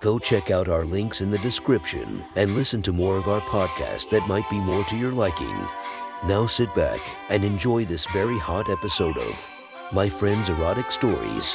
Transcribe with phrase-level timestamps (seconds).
[0.00, 4.08] Go check out our links in the description and listen to more of our podcast
[4.08, 5.54] that might be more to your liking.
[6.24, 9.50] Now sit back and enjoy this very hot episode of
[9.92, 11.54] My Friend's Erotic Stories.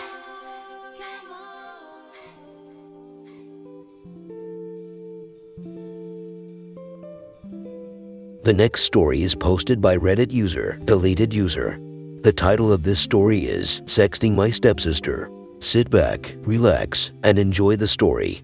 [8.43, 11.79] The next story is posted by Reddit user, deleted user.
[12.21, 15.34] The title of this story is Sexting My Stepsister.
[15.65, 18.43] Sit back, relax, and enjoy the story.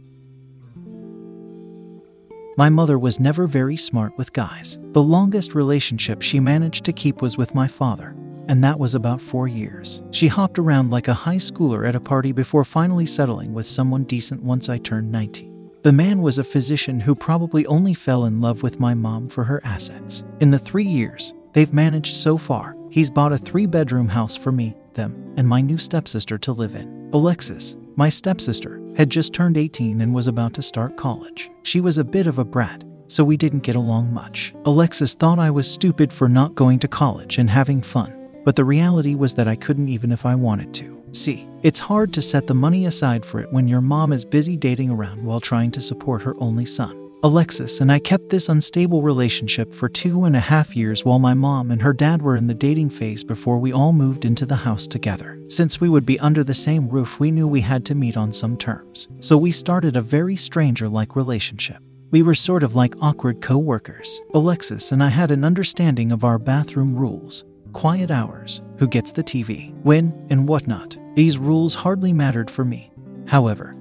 [2.57, 4.79] My mother was never very smart with guys.
[4.93, 8.15] The longest relationship she managed to keep was with my father,
[8.47, 10.01] and that was about four years.
[10.09, 14.05] She hopped around like a high schooler at a party before finally settling with someone
[14.05, 15.69] decent once I turned 19.
[15.83, 19.43] The man was a physician who probably only fell in love with my mom for
[19.43, 20.23] her assets.
[20.39, 24.51] In the three years they've managed so far, he's bought a three bedroom house for
[24.51, 27.00] me, them, and my new stepsister to live in.
[27.13, 31.51] Alexis, my stepsister, had just turned 18 and was about to start college.
[31.63, 34.53] She was a bit of a brat, so we didn't get along much.
[34.63, 38.13] Alexis thought I was stupid for not going to college and having fun,
[38.45, 41.03] but the reality was that I couldn't even if I wanted to.
[41.11, 44.55] See, it's hard to set the money aside for it when your mom is busy
[44.55, 47.00] dating around while trying to support her only son.
[47.23, 51.35] Alexis and I kept this unstable relationship for two and a half years while my
[51.35, 54.55] mom and her dad were in the dating phase before we all moved into the
[54.55, 55.39] house together.
[55.47, 58.33] Since we would be under the same roof, we knew we had to meet on
[58.33, 59.07] some terms.
[59.19, 61.77] So we started a very stranger like relationship.
[62.09, 64.19] We were sort of like awkward co workers.
[64.33, 69.23] Alexis and I had an understanding of our bathroom rules quiet hours, who gets the
[69.23, 70.97] TV, when, and whatnot.
[71.15, 72.91] These rules hardly mattered for me.
[73.27, 73.73] However,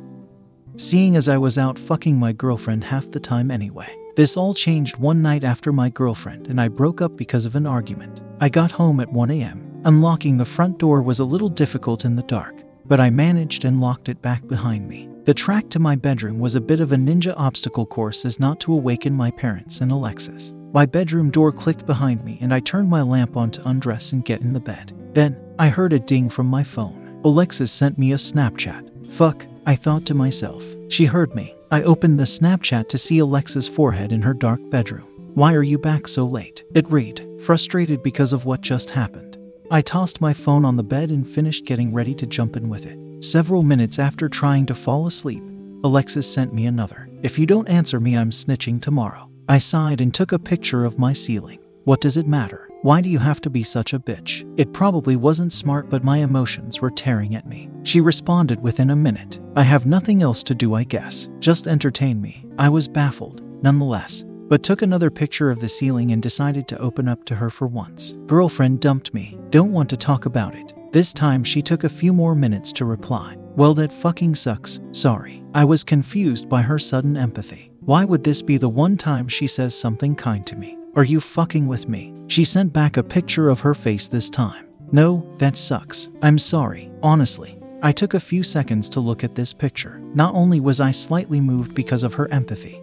[0.81, 3.95] seeing as I was out fucking my girlfriend half the time anyway.
[4.17, 7.67] This all changed one night after my girlfriend and I broke up because of an
[7.67, 8.23] argument.
[8.41, 9.83] I got home at 1 a.m.
[9.85, 13.81] Unlocking the front door was a little difficult in the dark, but I managed and
[13.81, 15.09] locked it back behind me.
[15.25, 18.59] The track to my bedroom was a bit of a ninja obstacle course as not
[18.61, 20.55] to awaken my parents and Alexis.
[20.73, 24.25] My bedroom door clicked behind me and I turned my lamp on to undress and
[24.25, 24.93] get in the bed.
[25.13, 27.21] Then, I heard a ding from my phone.
[27.23, 29.07] Alexis sent me a Snapchat.
[29.13, 30.65] Fuck, I thought to myself.
[30.89, 31.55] She heard me.
[31.71, 35.07] I opened the Snapchat to see Alexis' forehead in her dark bedroom.
[35.35, 36.65] Why are you back so late?
[36.75, 39.39] It read, frustrated because of what just happened.
[39.71, 42.87] I tossed my phone on the bed and finished getting ready to jump in with
[42.87, 42.99] it.
[43.23, 45.45] Several minutes after trying to fall asleep,
[45.85, 47.09] Alexis sent me another.
[47.23, 49.31] If you don't answer me, I'm snitching tomorrow.
[49.49, 51.61] I sighed and took a picture of my ceiling.
[51.85, 52.70] What does it matter?
[52.83, 54.51] Why do you have to be such a bitch?
[54.59, 57.69] It probably wasn't smart, but my emotions were tearing at me.
[57.83, 59.39] She responded within a minute.
[59.55, 61.29] I have nothing else to do, I guess.
[61.41, 62.47] Just entertain me.
[62.59, 67.07] I was baffled, nonetheless, but took another picture of the ceiling and decided to open
[67.07, 68.17] up to her for once.
[68.25, 69.39] Girlfriend dumped me.
[69.51, 70.73] Don't want to talk about it.
[70.91, 73.37] This time she took a few more minutes to reply.
[73.57, 74.81] Well, that fucking sucks.
[74.93, 75.45] Sorry.
[75.53, 77.73] I was confused by her sudden empathy.
[77.81, 80.79] Why would this be the one time she says something kind to me?
[80.97, 82.13] Are you fucking with me?
[82.27, 84.67] She sent back a picture of her face this time.
[84.91, 86.09] No, that sucks.
[86.21, 87.57] I'm sorry, honestly.
[87.81, 90.01] I took a few seconds to look at this picture.
[90.15, 92.83] Not only was I slightly moved because of her empathy,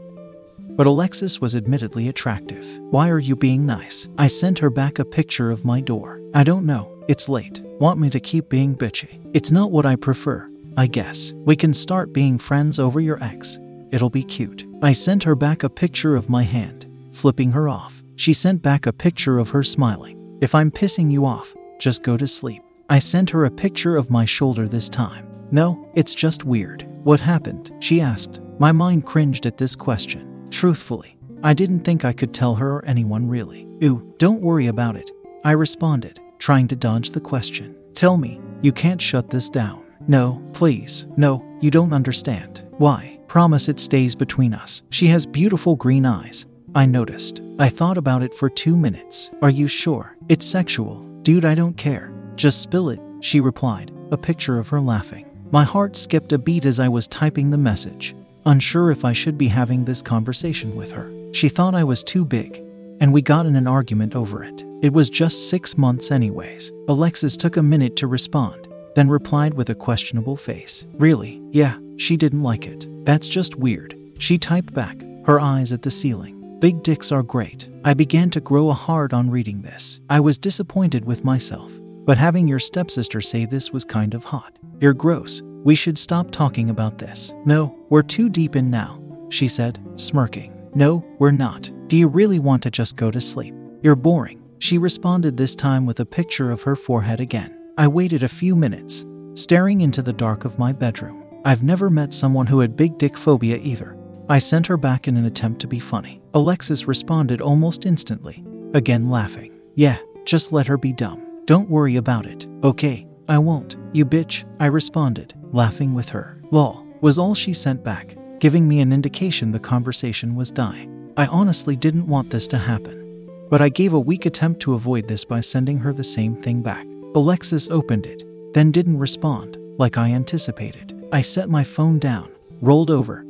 [0.57, 2.79] but Alexis was admittedly attractive.
[2.91, 4.07] Why are you being nice?
[4.18, 6.22] I sent her back a picture of my door.
[6.34, 7.03] I don't know.
[7.09, 7.62] It's late.
[7.79, 9.19] Want me to keep being bitchy?
[9.34, 10.50] It's not what I prefer.
[10.78, 11.34] I guess.
[11.34, 13.59] We can start being friends over your ex.
[13.91, 14.66] It'll be cute.
[14.81, 16.87] I sent her back a picture of my hand,
[17.18, 18.04] flipping her off.
[18.16, 20.38] She sent back a picture of her smiling.
[20.42, 22.62] If I'm pissing you off, just go to sleep.
[22.90, 25.28] I sent her a picture of my shoulder this time.
[25.52, 26.86] No, it's just weird.
[27.04, 27.72] What happened?
[27.80, 28.42] She asked.
[28.60, 30.48] My mind cringed at this question.
[30.52, 33.68] Truthfully, I didn't think I could tell her or anyone really.
[33.84, 35.12] Ooh, don't worry about it.
[35.44, 37.75] I responded, trying to dodge the question.
[37.94, 39.84] Tell me, you can't shut this down.
[40.08, 41.08] No, please.
[41.18, 42.63] No, you don't understand.
[42.78, 43.20] Why?
[43.28, 44.81] Promise it stays between us.
[44.90, 46.46] She has beautiful green eyes.
[46.77, 47.41] I noticed.
[47.57, 49.31] I thought about it for two minutes.
[49.41, 50.15] Are you sure?
[50.29, 51.01] It's sexual.
[51.24, 52.13] Dude, I don't care.
[52.35, 55.25] Just spill it, she replied, a picture of her laughing.
[55.50, 58.15] My heart skipped a beat as I was typing the message,
[58.45, 61.12] unsure if I should be having this conversation with her.
[61.33, 62.62] She thought I was too big,
[63.00, 64.63] and we got in an argument over it.
[64.83, 66.71] It was just six months, anyways.
[66.89, 70.85] Alexis took a minute to respond, then replied with a questionable face.
[70.94, 71.41] Really?
[71.50, 72.85] Yeah, she didn't like it.
[73.03, 73.97] That's just weird.
[74.19, 76.38] She typed back, her eyes at the ceiling.
[76.59, 77.69] Big dicks are great.
[77.86, 80.00] I began to grow a hard on reading this.
[80.09, 81.71] I was disappointed with myself.
[82.04, 84.57] But having your stepsister say this was kind of hot.
[84.80, 85.44] You're gross.
[85.63, 87.31] We should stop talking about this.
[87.45, 89.00] No, we're too deep in now,
[89.30, 90.69] she said, smirking.
[90.74, 91.69] No, we're not.
[91.89, 93.53] Do you really want to just go to sleep?
[93.83, 94.42] You're boring.
[94.57, 97.56] She responded this time with a picture of her forehead again.
[97.77, 99.06] I waited a few minutes,
[99.36, 101.24] staring into the dark of my bedroom.
[101.45, 103.97] I've never met someone who had big dick phobia either.
[104.29, 106.21] I sent her back in an attempt to be funny.
[106.33, 108.44] Alexis responded almost instantly,
[108.74, 109.53] again laughing.
[109.75, 111.25] Yeah, just let her be dumb.
[111.45, 112.45] Don't worry about it.
[112.63, 113.77] Okay, I won't.
[113.94, 116.41] You bitch, I responded, laughing with her.
[116.51, 121.12] Lol, was all she sent back, giving me an indication the conversation was dying.
[121.15, 125.07] I honestly didn't want this to happen, but I gave a weak attempt to avoid
[125.07, 126.85] this by sending her the same thing back.
[127.15, 131.07] Alexis opened it, then didn't respond, like I anticipated.
[131.13, 132.29] I set my phone down,
[132.62, 133.24] rolled over,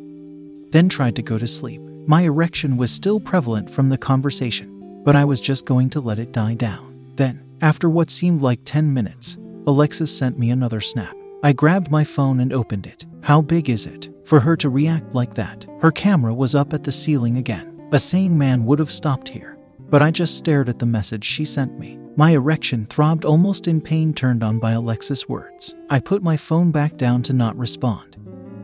[0.72, 1.82] then tried to go to sleep.
[2.08, 6.20] My erection was still prevalent from the conversation, but I was just going to let
[6.20, 7.14] it die down.
[7.16, 11.16] Then, after what seemed like 10 minutes, Alexis sent me another snap.
[11.44, 13.06] I grabbed my phone and opened it.
[13.22, 14.10] How big is it?
[14.26, 17.90] For her to react like that, her camera was up at the ceiling again.
[17.92, 19.58] A sane man would have stopped here.
[19.90, 21.98] But I just stared at the message she sent me.
[22.16, 25.76] My erection throbbed almost in pain, turned on by Alexis' words.
[25.90, 28.07] I put my phone back down to not respond.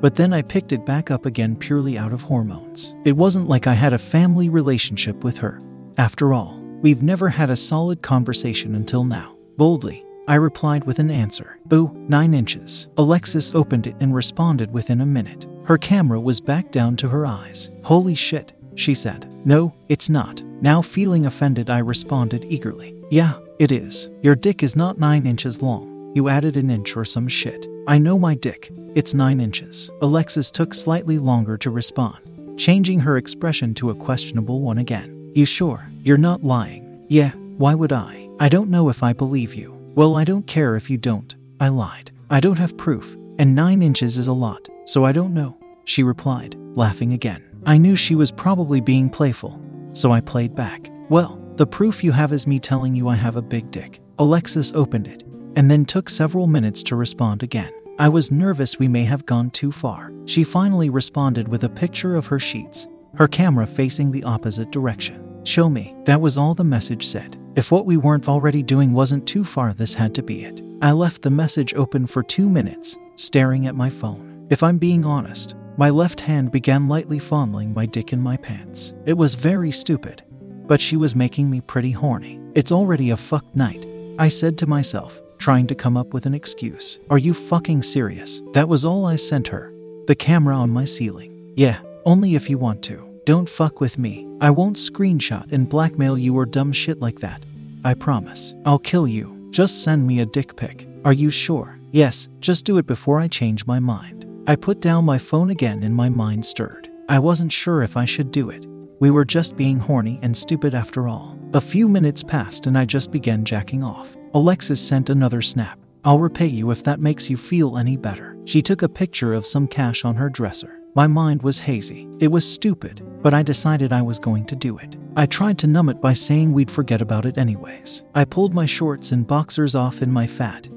[0.04, 2.94] But then I picked it back up again purely out of hormones.
[3.06, 5.62] It wasn't like I had a family relationship with her.
[5.98, 9.38] After all, we've never had a solid conversation until now.
[9.56, 11.58] Boldly, I replied with an answer.
[11.68, 12.90] Boo, 9 inches.
[12.98, 15.48] Alexis opened it and responded within a minute.
[15.64, 17.72] Her camera was back down to her eyes.
[17.86, 19.34] Holy shit, she said.
[19.46, 20.44] No, it's not.
[20.62, 22.94] Now feeling offended, I responded eagerly.
[23.10, 24.10] Yeah, it is.
[24.22, 26.12] Your dick is not 9 inches long.
[26.14, 27.70] You added an inch or some shit.
[27.86, 28.72] I know my dick.
[28.96, 29.92] It's 9 inches.
[30.02, 32.18] Alexis took slightly longer to respond,
[32.58, 35.32] changing her expression to a questionable one again.
[35.36, 35.86] You sure?
[36.02, 37.06] You're not lying.
[37.10, 38.30] Yeah, why would I?
[38.40, 39.74] I don't know if I believe you.
[39.96, 41.36] Well, I don't care if you don't.
[41.60, 42.12] I lied.
[42.30, 45.58] I don't have proof, and 9 inches is a lot, so I don't know.
[45.84, 47.44] She replied, laughing again.
[47.66, 50.90] I knew she was probably being playful, so I played back.
[51.10, 54.00] Well, the proof you have is me telling you I have a big dick.
[54.20, 55.24] Alexis opened it
[55.56, 57.72] and then took several minutes to respond again.
[58.00, 60.12] I was nervous we may have gone too far.
[60.26, 65.42] She finally responded with a picture of her sheets, her camera facing the opposite direction.
[65.44, 65.96] Show me.
[66.06, 67.38] That was all the message said.
[67.56, 70.62] If what we weren't already doing wasn't too far, this had to be it.
[70.82, 74.48] I left the message open for two minutes, staring at my phone.
[74.50, 78.94] If I'm being honest, my left hand began lightly fondling my dick in my pants.
[79.06, 80.24] It was very stupid,
[80.66, 82.40] but she was making me pretty horny.
[82.56, 83.86] It's already a fucked night,
[84.18, 87.00] I said to myself, trying to come up with an excuse.
[87.10, 88.42] Are you fucking serious?
[88.54, 89.74] That was all I sent her.
[90.08, 91.52] The camera on my ceiling.
[91.58, 93.20] Yeah, only if you want to.
[93.26, 94.26] Don't fuck with me.
[94.40, 97.44] I won't screenshot and blackmail you or dumb shit like that.
[97.84, 98.56] I promise.
[98.66, 99.50] I'll kill you.
[99.52, 100.88] Just send me a dick pic.
[101.04, 101.78] Are you sure?
[101.92, 104.26] Yes, just do it before I change my mind.
[104.48, 106.90] I put down my phone again and my mind stirred.
[107.10, 108.66] I wasn't sure if I should do it.
[109.02, 111.38] We were just being horny and stupid after all.
[111.54, 114.16] A few minutes passed and I just began jacking off.
[114.36, 115.78] Alexis sent another snap.
[116.04, 118.36] I'll repay you if that makes you feel any better.
[118.46, 120.82] She took a picture of some cash on her dresser.
[120.96, 122.08] My mind was hazy.
[122.20, 124.98] It was stupid, but I decided I was going to do it.
[125.16, 128.04] I tried to numb it by saying we'd forget about it anyways.
[128.16, 130.68] I pulled my shorts and boxers off in my fat.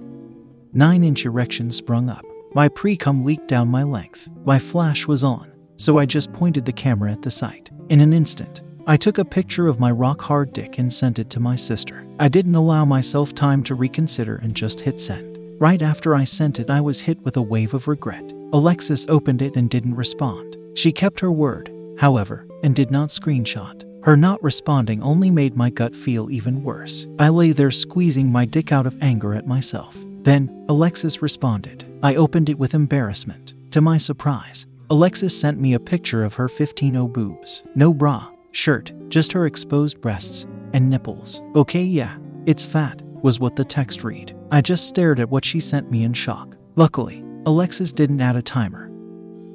[0.74, 2.24] Nine inch erection sprung up.
[2.54, 4.28] My pre cum leaked down my length.
[4.44, 7.70] My flash was on, so I just pointed the camera at the site.
[7.88, 11.28] In an instant, I took a picture of my rock hard dick and sent it
[11.30, 12.06] to my sister.
[12.20, 15.38] I didn't allow myself time to reconsider and just hit send.
[15.60, 18.32] Right after I sent it, I was hit with a wave of regret.
[18.52, 20.56] Alexis opened it and didn't respond.
[20.76, 23.82] She kept her word, however, and did not screenshot.
[24.04, 27.08] Her not responding only made my gut feel even worse.
[27.18, 29.96] I lay there squeezing my dick out of anger at myself.
[30.22, 31.84] Then, Alexis responded.
[32.04, 33.54] I opened it with embarrassment.
[33.72, 37.64] To my surprise, Alexis sent me a picture of her 15 0 boobs.
[37.74, 41.42] No bra, shirt, just her exposed breasts and nipples.
[41.54, 44.36] Okay, yeah, it's fat, was what the text read.
[44.50, 46.56] I just stared at what she sent me in shock.
[46.74, 48.90] Luckily, Alexis didn't add a timer.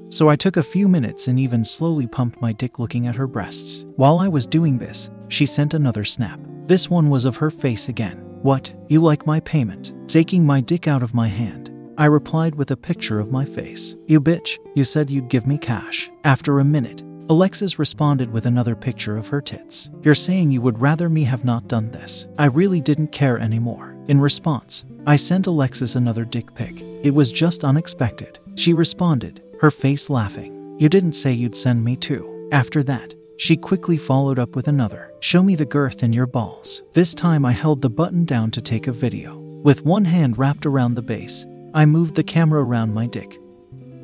[0.10, 3.28] So I took a few minutes and even slowly pumped my dick looking at her
[3.28, 3.86] breasts.
[3.96, 6.40] While I was doing this, she sent another snap.
[6.68, 8.18] This one was of her face again.
[8.42, 9.94] What, you like my payment?
[10.08, 11.72] Taking my dick out of my hand.
[11.98, 13.96] I replied with a picture of my face.
[14.08, 16.10] You bitch, you said you'd give me cash.
[16.24, 19.90] After a minute, Alexis responded with another picture of her tits.
[20.02, 22.28] You're saying you would rather me have not done this.
[22.38, 23.96] I really didn't care anymore.
[24.10, 26.82] In response, I sent Alexis another dick pic.
[26.82, 28.40] It was just unexpected.
[28.56, 30.76] She responded, her face laughing.
[30.78, 32.50] You didn't say you'd send me two.
[32.52, 36.84] After that, She quickly followed up with another Show me the girth in your balls.
[36.94, 39.38] This time I held the button down to take a video.
[39.38, 43.40] With one hand wrapped around the base, I moved the camera around my dick,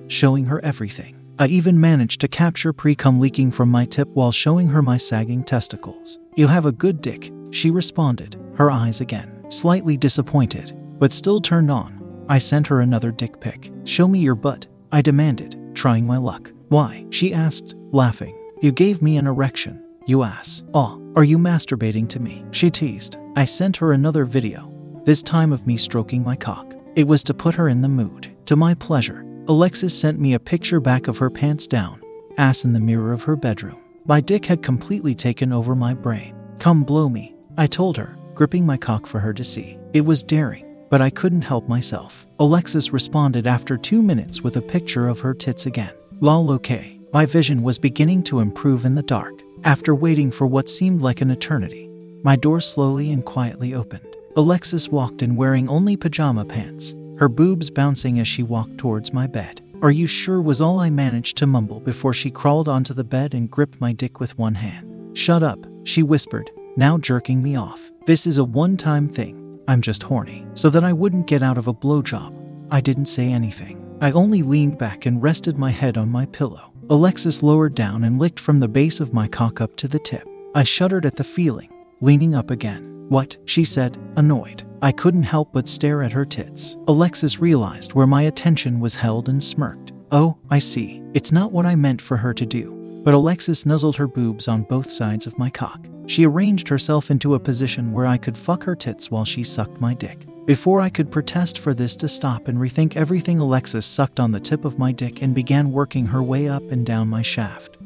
[0.08, 1.17] showing her everything.
[1.40, 4.98] I even managed to capture pre cum leaking from my tip while showing her my
[4.98, 6.18] sagging testicles.
[6.36, 11.70] You have a good dick, she responded, her eyes again, slightly disappointed, but still turned
[11.70, 12.26] on.
[12.28, 13.72] I sent her another dick pic.
[13.86, 16.52] Show me your butt, I demanded, trying my luck.
[16.70, 17.06] Why?
[17.12, 18.36] She asked, laughing.
[18.62, 20.64] You gave me an erection, you ass.
[20.74, 22.46] Oh, are you masturbating to me?
[22.52, 23.18] She teased.
[23.36, 24.74] I sent her another video,
[25.06, 26.74] this time of me stroking my cock.
[26.96, 28.36] It was to put her in the mood.
[28.48, 32.02] To my pleasure, Alexis sent me a picture back of her pants down,
[32.38, 33.80] ass in the mirror of her bedroom.
[34.06, 36.36] My dick had completely taken over my brain.
[36.60, 39.78] Come blow me, I told her, gripping my cock for her to see.
[39.94, 42.28] It was daring, but I couldn't help myself.
[42.40, 45.94] Alexis responded after two minutes with a picture of her tits again.
[46.20, 47.00] Lol, okay.
[47.14, 49.42] My vision was beginning to improve in the dark.
[49.64, 51.90] After waiting for what seemed like an eternity,
[52.22, 54.18] my door slowly and quietly opened.
[54.36, 59.28] Alexis walked in wearing only pajama pants, her boobs bouncing as she walked towards my
[59.28, 59.62] bed.
[59.82, 63.34] Are you sure was all I managed to mumble before she crawled onto the bed
[63.34, 65.18] and gripped my dick with one hand.
[65.18, 67.92] Shut up, she whispered, now jerking me off.
[68.06, 69.60] This is a one time thing.
[69.68, 70.46] I'm just horny.
[70.54, 72.34] So that I wouldn't get out of a blowjob.
[72.72, 73.84] I didn't say anything.
[74.02, 76.72] I only leaned back and rested my head on my pillow.
[76.90, 80.28] Alexis lowered down and licked from the base of my cock up to the tip.
[80.56, 81.70] I shuddered at the feeling,
[82.00, 83.06] leaning up again.
[83.10, 83.38] What?
[83.46, 84.67] she said, annoyed.
[84.82, 86.78] I couldn't help but stare at her tits.
[86.88, 89.94] Alexis realized where my attention was held and smirked.
[90.12, 91.02] Oh, I see.
[91.14, 93.02] It's not what I meant for her to do.
[93.04, 95.88] But Alexis nuzzled her boobs on both sides of my cock.
[96.06, 99.82] She arranged herself into a position where I could fuck her tits while she sucked
[99.82, 100.26] my dick.
[100.46, 104.40] Before I could protest for this to stop and rethink everything, Alexis sucked on the
[104.40, 107.78] tip of my dick and began working her way up and down my shaft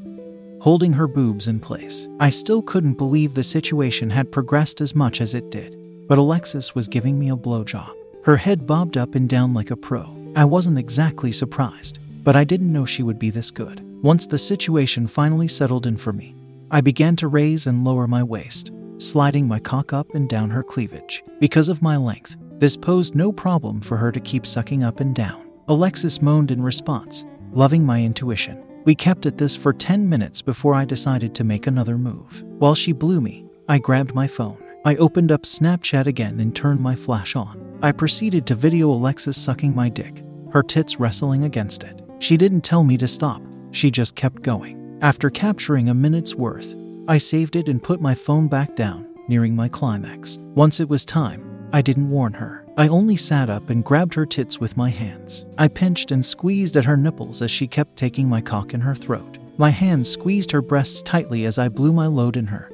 [0.62, 2.08] holding her boobs in place.
[2.20, 5.76] I still couldn't believe the situation had progressed as much as it did,
[6.12, 7.96] but Alexis was giving me a blowjob.
[8.26, 10.14] Her head bobbed up and down like a pro.
[10.36, 13.80] I wasn't exactly surprised, but I didn't know she would be this good.
[14.04, 16.36] Once the situation finally settled in for me,
[16.70, 20.64] I began to raise and lower my waist, sliding my cock up and down her
[20.64, 21.24] cleavage.
[21.40, 25.16] Because of my length, this posed no problem for her to keep sucking up and
[25.16, 25.50] down.
[25.70, 28.62] Alexis moaned in response, loving my intuition.
[28.84, 32.44] We kept at this for 10 minutes before I decided to make another move.
[32.60, 34.61] While she blew me, I grabbed my phone.
[34.84, 37.78] I opened up Snapchat again and turned my flash on.
[37.84, 42.02] I proceeded to video Alexis sucking my dick, her tits wrestling against it.
[42.18, 44.98] She didn't tell me to stop, she just kept going.
[45.02, 46.76] After capturing a minute's worth,
[47.08, 50.40] I saved it and put my phone back down, nearing my climax.
[50.56, 52.66] Once it was time, I didn't warn her.
[52.76, 55.46] I only sat up and grabbed her tits with my hands.
[55.60, 58.96] I pinched and squeezed at her nipples as she kept taking my cock in her
[58.96, 59.38] throat.
[59.58, 62.71] My hands squeezed her breasts tightly as I blew my load in her,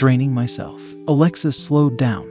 [0.00, 0.94] draining myself.
[1.08, 2.24] Alexis slowed down,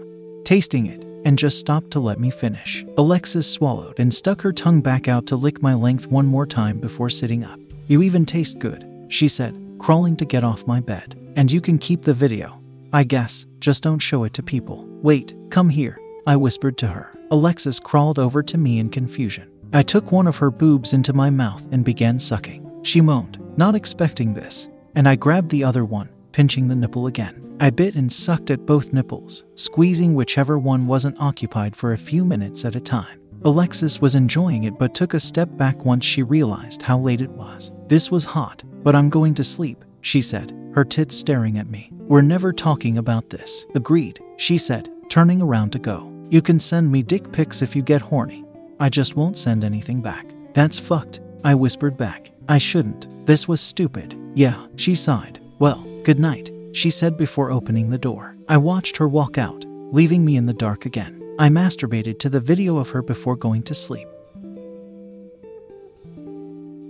[0.44, 2.84] tasting it, and just stopped to let me finish.
[2.98, 6.80] Alexis swallowed and stuck her tongue back out to lick my length one more time
[6.80, 7.60] before sitting up.
[7.86, 11.16] You even taste good, she said, crawling to get off my bed.
[11.36, 12.60] And you can keep the video.
[12.92, 14.88] I guess, just don't show it to people.
[15.04, 17.14] Wait, come here, I whispered to her.
[17.30, 19.48] Alexis crawled over to me in confusion.
[19.74, 22.82] I took one of her boobs into my mouth and began sucking.
[22.82, 27.58] She moaned, not expecting this, and I grabbed the other one, pinching the nipple again.
[27.60, 32.24] I bit and sucked at both nipples, squeezing whichever one wasn't occupied for a few
[32.24, 33.20] minutes at a time.
[33.44, 37.32] Alexis was enjoying it but took a step back once she realized how late it
[37.32, 37.72] was.
[37.88, 41.90] This was hot, but I'm going to sleep, she said, her tits staring at me.
[41.94, 43.66] We're never talking about this.
[43.76, 46.12] Agreed, she said, turning around to go.
[46.30, 48.46] You can send me dick pics if you get horny.
[48.80, 50.34] I just won't send anything back.
[50.54, 52.32] That's fucked, I whispered back.
[52.48, 53.26] I shouldn't.
[53.26, 54.18] This was stupid.
[54.36, 55.40] Yeah, she sighed.
[55.60, 58.36] Well, good night, she said before opening the door.
[58.48, 61.36] I watched her walk out, leaving me in the dark again.
[61.40, 64.08] I masturbated to the video of her before going to sleep.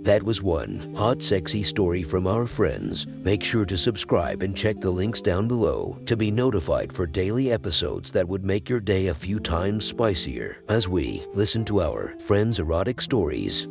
[0.02, 3.06] That was one hot, sexy story from our friends.
[3.06, 7.52] Make sure to subscribe and check the links down below to be notified for daily
[7.52, 12.18] episodes that would make your day a few times spicier as we listen to our
[12.18, 13.68] friends' erotic stories.